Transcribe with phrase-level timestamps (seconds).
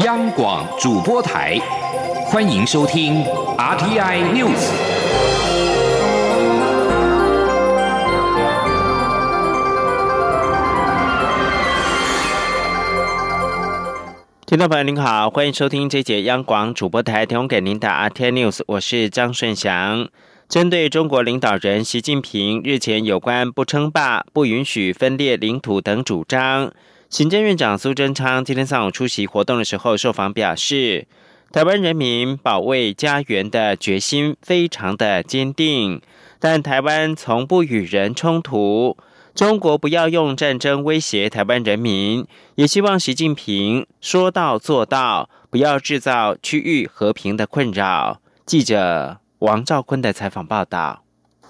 [0.00, 1.58] 央广主播台，
[2.24, 3.22] 欢迎收听
[3.58, 4.70] RTI News。
[14.46, 20.08] 听众朋友您好，欢迎收听这节央广主播台提供给您的 RTI News，我是张顺祥。
[20.48, 26.72] 针对中国领导人习近平日前有关不称霸、不允许分裂领土等主张。
[27.12, 31.06] 行政院长苏贞昌今天上午出席活动的时候受访表示，
[31.52, 36.00] 台湾人民保卫家园的决心非常的坚定，
[36.40, 38.96] 但台湾从不与人冲突，
[39.34, 48.22] 中国不要用战争威胁台湾人民，也希望习近平说到做到，不要制造区域和平的困扰。
[48.46, 51.01] 记者王兆坤的采访报道。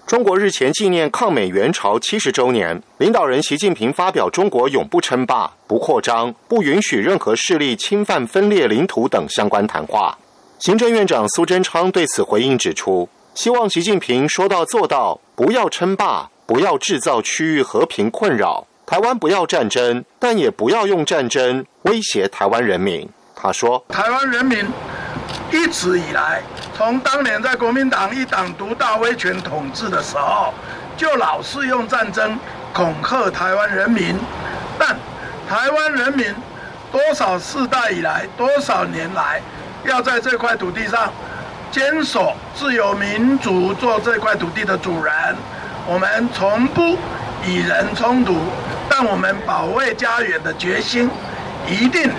[0.05, 10.17] 中国日前纪念抗美援朝七十周年，领导人习近平发表“中国永不称霸、不扩张、不允许任何势力侵犯分裂领土”等相关谈话。
[10.59, 23.09] 行政院长苏贞昌对此回应指出，希望习近平说到做到，不要称霸，不要制造区域和平困扰，台湾不要战争，但也不要用战争威胁台湾人民。
[23.33, 24.65] 他说：“台湾人民
[25.51, 26.41] 一直以来。”
[26.75, 30.53] 从当年在国民党一党独大威权统治的时候，
[30.97, 32.37] 就老是用战争
[32.73, 34.17] 恐吓台湾人民。
[34.79, 34.97] 但
[35.47, 36.33] 台湾人民
[36.91, 39.39] 多少世代以来、多少年来，
[39.85, 41.13] 要在这块土地上
[41.71, 45.13] 坚守自由民主，做这块土地的主人。
[45.85, 46.97] 我们从不
[47.45, 48.35] 与人冲突，
[48.89, 51.09] 但我们保卫家园的决心
[51.67, 52.09] 一定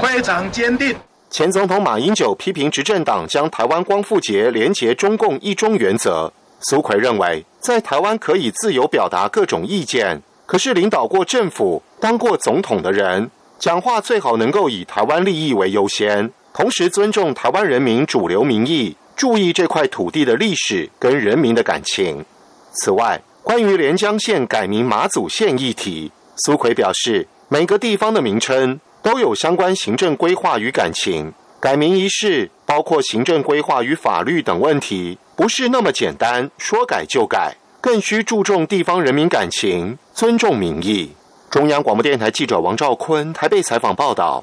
[0.00, 0.96] 非常坚定。
[1.34, 6.32] 前总统马英九批评执政党将台湾光复节连结中共一中原则。
[6.60, 22.24] 苏奎认为，在台湾可以自由表达各种意见，可是领导过政府、当过总统的人，讲话最好能够以台湾利益为优先，同时尊重台湾人民主流民意，注意这块土地的历史跟人民的感情。
[22.74, 28.78] 此外，关于连江县改名马祖县议题，苏奎表示，每个地方的名称。
[29.04, 41.12] 都有相关行政规划与感情，改名一事包括行政规划与法律等问题，不是那么简单，说改就改，更需注重地方人民感情，尊重民意。
[41.50, 44.42] 中央广播电台记者王兆坤台北采访报道。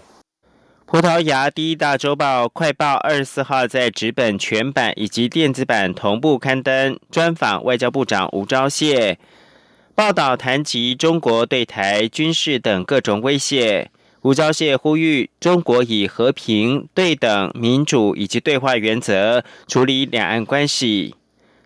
[0.85, 9.17] 葡萄牙第一大周报《快报》二十四号在纸本全版以及电子版同步刊登专访外交部长吴钊燮，
[9.95, 13.89] 报道谈及中国对台军事等各种威胁。
[14.23, 21.15] 吴钊燮呼吁中国以和平、对等、民主以及对话原则处理两岸关系。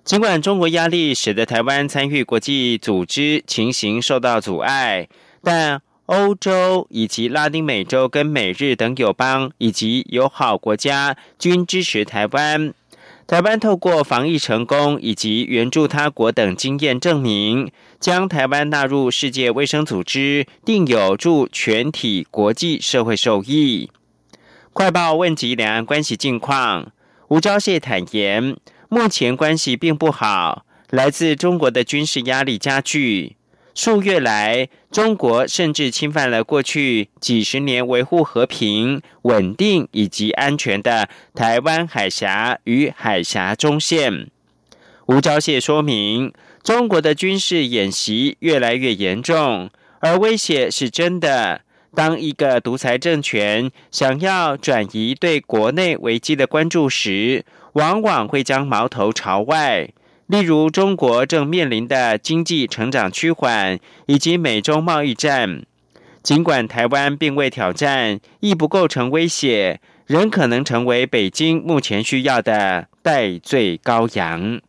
[0.06, 5.10] 尽管中国压力使得台湾参与国际组织情形受到阻碍，
[5.44, 12.74] 但欧洲以及拉丁美洲跟美日等友邦以及友好国家均支持台湾。
[13.28, 23.90] 台湾透过防疫成功以及援助他国等经验证明，将台湾纳入世界卫生组织，定有助全体国际社会受益。
[24.74, 26.92] 快报问及两岸关系近况，
[27.30, 28.58] 吴钊燮坦言，
[28.90, 33.38] 目前关系并不好，来自中国的军事压力加剧。
[33.74, 44.30] 数月来，中国甚至侵犯了过去几十年维护和平、稳定以及安全的台湾海峡与海峡中线。
[45.08, 46.32] 吴钊燮说明，
[46.66, 51.62] 中国的军事演习越来越严重，而威胁是真的。
[51.94, 59.90] 当一个独裁政权想要转移对国内危机的关注时，往往会将矛头朝外。
[60.26, 65.62] 例如，中国正面临的经济成长趋缓，以及美中贸易战。
[66.24, 74.60] 尽管台湾并未挑战，亦不构成威胁，仍可能成为北京目前需要的代罪羔羊。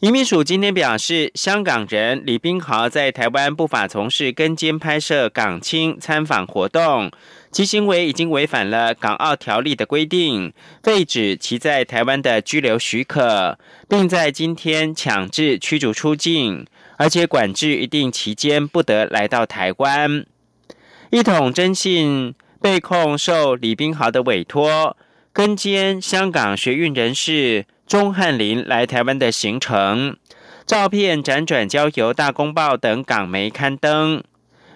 [0.00, 7.10] 移民署今天表示，香港人李冰豪在台湾不法从事跟监拍摄港青参访活动。
[7.50, 16.66] 其行为已经违反了港澳条例的规定，废止其在台湾的居留许可，并在今天强制驱逐出境，
[16.98, 20.26] 而且管制一定期间不得来到台湾。
[21.08, 24.94] 一统征信被控受李冰豪的委托，
[25.32, 30.16] 跟监香港学运人士钟汉林来台湾的行程，
[30.66, 34.22] 照片辗转交由大公报等港媒刊登。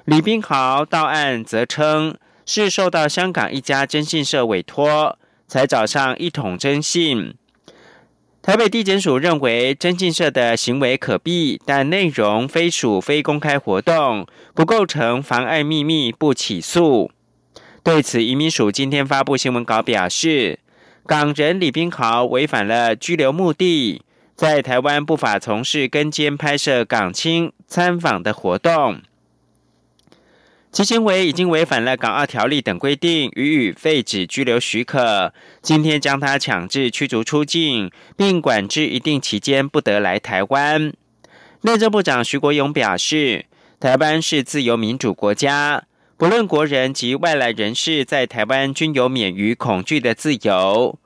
[0.05, 2.17] 李冰豪到案则称。
[2.47, 5.17] 是受到香港一家征信社委托，
[5.47, 7.35] 才找上一统征信。
[8.43, 17.13] 台北地检署认为，征信社的行为可避，但内容非属非公开活动，不构成妨碍秘密，不起诉。
[17.85, 20.59] 对此，移民署今天发布新闻稿表示，
[21.07, 24.03] 港人李斌豪违反了居留目的，
[24.35, 29.03] 在台湾不法从事跟监拍摄港青参访的活动。
[30.73, 35.35] 其行为已经违反了港澳条例等规定，予以废止居留许可。
[35.61, 40.93] 今天将他强制驱逐出境，并管制一定期间不得来台湾。
[41.63, 43.47] 内政部长徐国勇表示，
[43.81, 45.83] 台湾是自由民主国家，
[46.21, 50.99] 不论国人及外来人士在台湾均有免于恐惧的自由。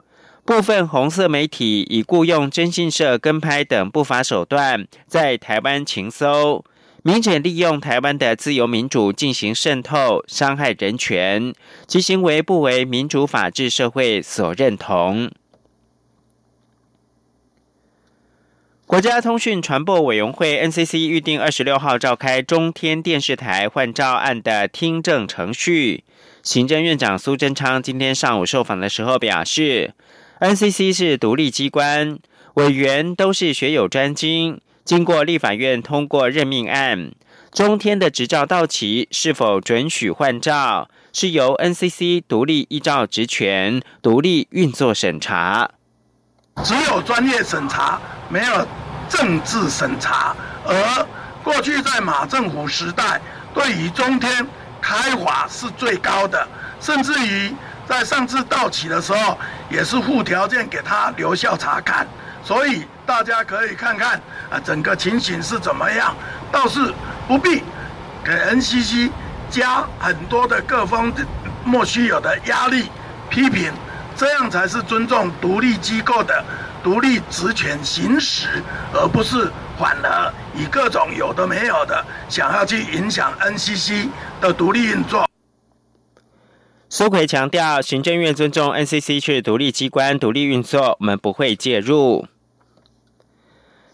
[0.45, 6.65] 部分红色媒体以雇佣征信社跟拍等不法手段，在台湾情搜。
[7.05, 11.55] 明显利用台湾的自由民主进行渗透、伤害人权，
[11.87, 15.31] 其行为不为民主法治社会所认同。
[18.87, 26.05] 国家通讯传播委员会 NCC 预定二十六号召开中天电视台换照案的听证程序。
[26.43, 29.95] 行政院长苏贞昌今天上午受访的时候表示
[30.39, 32.19] ，NCC 是独立机关，
[32.55, 34.61] 委员都是学有专精。
[34.85, 37.11] 经过立法院通过任命案，
[37.51, 45.71] 中天的执照到期是否准许换照，是由 NCC 独立依照职权独立运作审查。
[46.63, 47.99] 只有专业审查，
[48.29, 48.67] 没有
[49.09, 50.35] 政治审查。
[50.65, 51.07] 而
[51.43, 53.21] 过去在马政府时代，
[53.53, 54.47] 对于中天
[54.81, 56.47] 开罚是最高的，
[56.81, 57.55] 甚至于
[57.87, 62.07] 在上次到期的时候，也是附条件给他留校查看。
[62.43, 64.21] 所以大家可以看看
[64.51, 66.15] 啊，整个情形是怎么样，
[66.53, 66.93] 倒是
[67.27, 67.63] 不必
[68.23, 69.11] 给 NCC
[69.51, 71.13] 加很多的各方
[71.65, 72.91] 莫须有的压力
[73.29, 73.73] 批评，
[74.17, 76.45] 这样才是尊重独立机构的
[76.83, 78.63] 独立职权行使，
[78.93, 84.09] 而不是反而以各种有的没有的想要去影响 NCC
[84.41, 85.29] 的独立运作。
[86.89, 92.29] 苏奎强调，行政院尊重 NCC 是独立机关独立运作，我们不会介入。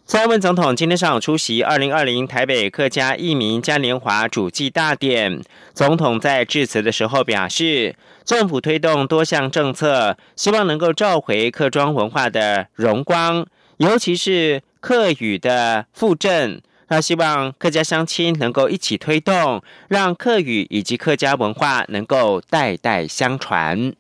[0.05, 5.41] 蔡英文总统今天上午出席二零二零台北客家义民嘉年华主祭大典。
[5.73, 7.95] 总统在致辞的时候表示，
[8.31, 13.45] 政府推动多项政策，希望能够召回客庄文化的荣光，
[13.79, 16.63] 尤其是客语的复振。
[16.89, 23.93] 他希望客家乡亲能够一起推动，让客语以及客家文化能够代代相传。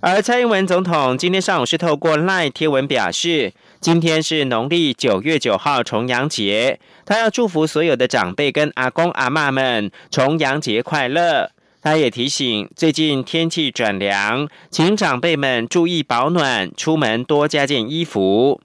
[0.00, 11.50] 而蔡英文总统今天上午是透过赖贴文表示，今天是农历九月九号重阳节，他要祝福所有的长辈跟阿公阿妈们重阳节快乐。
[11.82, 18.58] 他也提醒，最近天气转凉，请长辈们注意保暖，出门多加件衣服。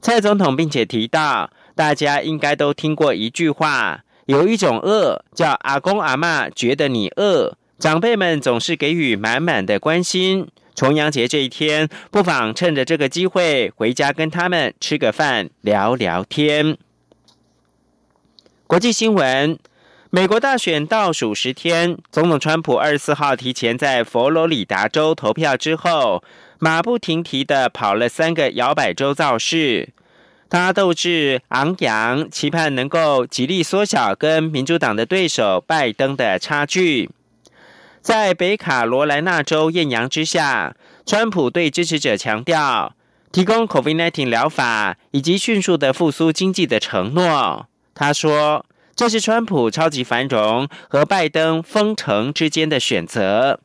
[0.00, 10.48] 蔡总统并且提到，大家应该都听过一句话，有一种饿叫阿公阿妈觉得你饿，长辈们总是给予满满的关心。
[10.74, 16.78] 重阳节这一天，不妨趁着这个机会回家跟他们吃个饭，聊聊天。
[18.72, 19.58] 国际新闻：
[20.08, 26.24] 美国大选倒数十天，总统川普二十四号提前在佛罗里达州投票之后，
[26.58, 29.90] 马不停蹄的跑了三个摇摆州造势，
[30.48, 37.10] 他斗志昂扬，期盼能够极力缩小跟民主党的对手拜登的差距。
[38.00, 40.74] 在北卡罗来纳州艳阳之下，
[41.04, 42.94] 川普对支持者强调
[43.30, 47.66] 提供 COVID-19 疗法以及迅速的复苏经济的承诺。
[47.94, 53.60] 他说：“这是川普超级繁荣和拜登封城之间的选择。”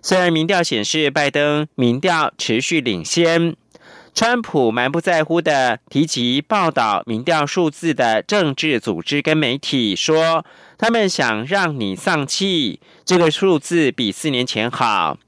[0.00, 3.56] 虽然民调显示拜登民调持续领先。
[4.14, 10.44] 川普蛮不在乎的提及报道民调数字的政治组织跟媒体说，
[10.76, 15.18] 他们想让你丧气，这个数字比四年前好。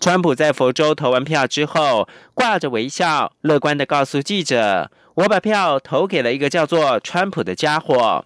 [0.00, 8.24] 川普在佛州投完票之后，挂着微笑，乐观的告诉记者：“我把票投给了一个叫做川普的家伙。”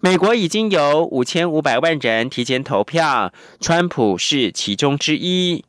[0.00, 5.64] 美国已经有五千五百万人提前投票，川普是其中之一。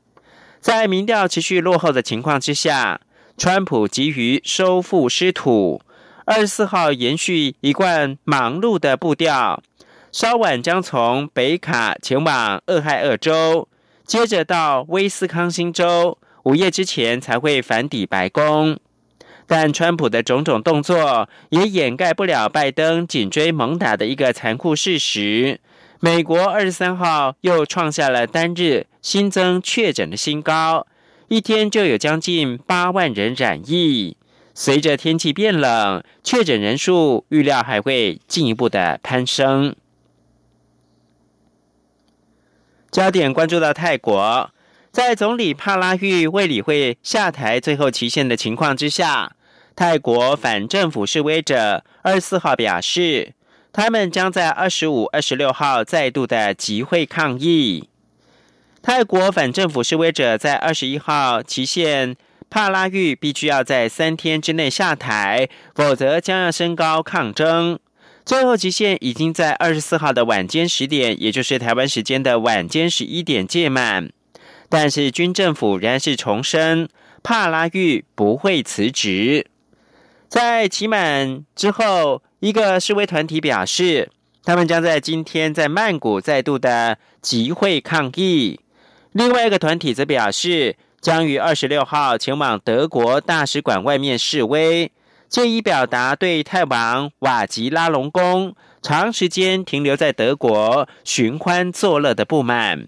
[0.60, 3.02] 在民调持续落后的情况之下。
[3.40, 5.80] 川普急于收复失土，
[6.26, 9.62] 二十四号延续一贯忙碌的步调，
[10.12, 13.68] 稍晚将从北卡前往俄亥俄州，
[14.08, 18.80] 接着到威斯康星州，午夜之前才会返抵白宫。
[19.46, 25.60] 但川普的种种动作也掩盖不了拜登紧追猛打的一个残酷事实：
[26.00, 30.88] 美国二十三号又创下了单日新增确诊的新高。
[31.28, 34.16] 一天就有将近八万人染疫。
[34.54, 39.76] 随着天气变冷，确诊人数预料还会进一步的攀升。
[42.98, 44.50] 焦点关注到泰国，
[44.92, 49.34] 在总理帕拉育未理会下台最后期限的情况之下，
[49.76, 53.36] 泰国反政府示威者二十四号表示，
[53.72, 57.88] 他们将在二十五、二十六号再度的集会抗议。
[58.82, 62.16] 泰国反政府示威者在二十一号期限，
[62.50, 67.78] 帕拉育必须要在三天之内下台，否则将要升高抗争。
[68.28, 74.10] 最后期限已经在二十四号的晚间十点，也就是台湾时间的晚间十一点届满。
[74.68, 76.90] 但是军政府仍然是重申，
[77.24, 79.48] 帕拉育不会辞职。
[80.28, 84.10] 在期满之后，一个示威团体表示，
[84.44, 88.60] 他们将在今天在曼谷再度的集会抗议。
[89.14, 94.92] 另外一个团体则表示，将于二十六号前往德国大使馆外面示威。
[95.30, 102.88] 借以表达对泰王瓦吉拉隆功长时间停留在德国寻欢作乐的不满。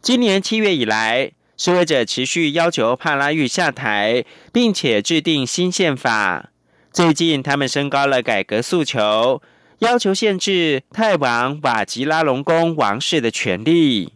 [0.00, 6.50] 今年七月以来，示威者持续要求帕拉育下台，并且制定新宪法。
[6.92, 9.42] 最近，他们升高了改革诉求，
[9.78, 14.12] 要求限制泰王瓦吉拉隆功王室的权利。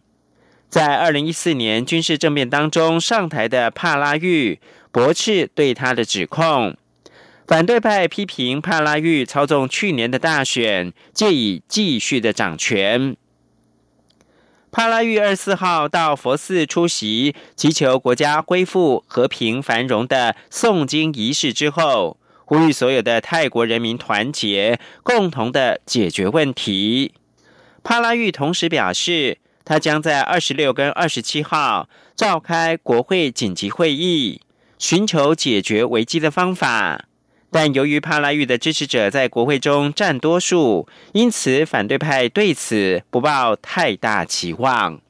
[0.69, 4.59] 在二零一四年军事政变当中上台的帕拉育
[4.91, 6.77] 驳斥对他的指控。
[7.53, 13.15] 反对派批评帕拉育操纵去年的大选，借以继续的掌权。
[14.71, 22.17] 帕拉育二十四号到佛寺出席祈求国家恢复和平繁荣的诵经仪式之后，
[22.47, 27.13] 呼吁所有的泰国人民团结，共同的解决问题。
[27.85, 34.41] 帕拉育同时表示，他将在二十六跟二十七号召开国会紧急会议，
[34.79, 37.05] 寻求解决危机的方法。
[37.53, 45.03] 但由于帕拉育的支持者在国会中占多数，因此反对派对此不抱太大期望。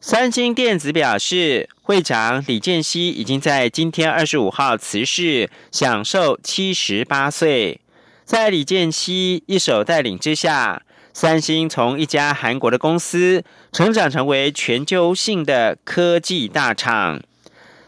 [0.00, 7.80] 三星电子表示，会长李健熙已经在今天二十五号辞世，享受七十八岁。
[8.24, 10.82] 在李健熙一手带领之下，
[11.12, 17.20] 三星从一家韩国的公司成长成为全球性的科技大厂。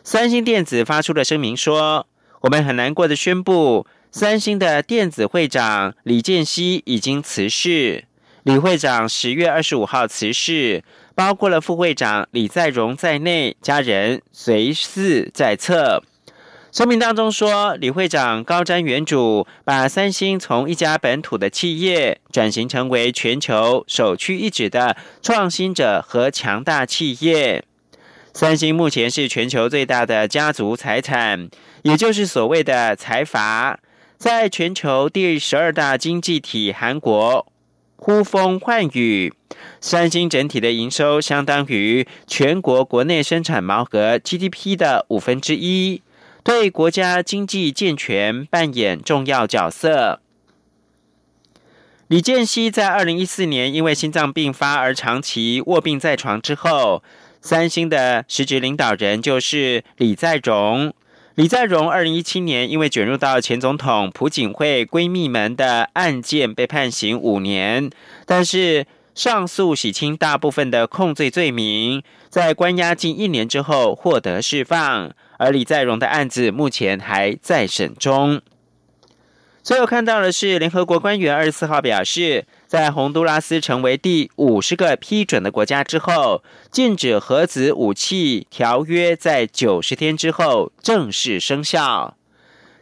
[0.06, 2.06] 三星电子发出了声明说
[2.42, 8.04] ：“我们很难过的宣布，三星的电子会长李健熙已经辞世。
[8.44, 10.84] 李会长十月二十五号辞世，
[11.16, 16.04] 包括了副会长李在镕在内，家人随侍在侧。”
[16.70, 27.64] 声明当中说：“李会长高瞻远瞩，把三星从一家本土的企业转型成为全球首屈一指的创新者和强大企业。”
[28.38, 31.48] 三星目前是全球最大的家族财产，
[31.84, 33.80] 也就是所谓的财阀，
[34.18, 37.50] 在全球第十二大经济体韩国
[37.96, 39.32] 呼风唤雨。
[39.80, 46.02] 三星整体的营收相当于全国国内生产毛额 GDP 的五分之一，
[46.44, 50.20] 对国家经济健全扮演重要角色。
[52.08, 57.02] 李健熙在二零一四年因为心脏病发而长期卧病在床之后。
[57.46, 60.92] 三星的实职领导人就是李在镕。
[61.36, 67.88] 李在镕二零一七年因为卷入到前总统朴槿惠闺蜜们的案件，被判刑五年，
[68.26, 68.84] 但是
[69.14, 75.12] 上诉洗清大部分的控罪罪名，在关押近一年之后获得释放。
[75.38, 78.42] 而李在镕的案子目前还在审中。
[79.62, 82.44] 最后看到的是，联合国官员二十四号表示。
[82.66, 92.16] 在洪都拉斯成为第五十个批准的国家之后，禁止核子武器条约在九十天之后正式生效。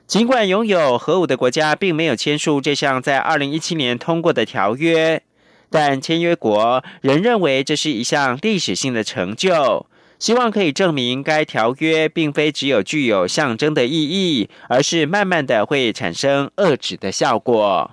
[0.07, 5.23] 尽管拥有核武的国家并没有签署这项在二零一七年通过的条约，
[5.71, 9.87] 但签约国仍认为这是一项历史性的成就，
[10.19, 17.93] 希望可以证明该条约并非只有具有象征的意义，而是慢慢的会产生遏制的效果。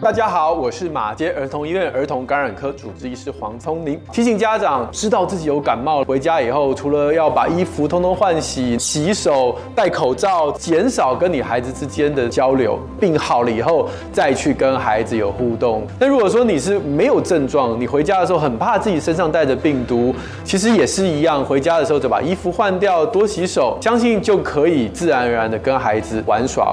[0.00, 4.00] 大家好，我是马街儿童医院儿童感染科主治医师黄聪林。
[4.12, 12.78] 提醒家长，知道自己有感冒，回家以后除了要把衣服通通换洗、洗手、戴口罩，减少跟你孩子之间的交流。
[13.00, 15.84] 病好了以后再去跟孩子有互动。
[15.98, 26.70] 那如果说你是没有症状，你回家的时候很怕自己身上带着病毒，其实也是一样，回家的时候就把衣服换掉，多洗手，相信就可以自然而然的跟孩子玩耍